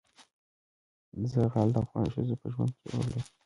زغال 1.31 1.67
د 1.73 1.77
افغان 1.83 2.07
ښځو 2.13 2.35
په 2.41 2.47
ژوند 2.53 2.71
کې 2.79 2.85
رول 2.91 3.07
لري. 3.11 3.21